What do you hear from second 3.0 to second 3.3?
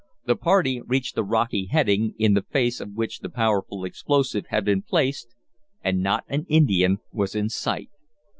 the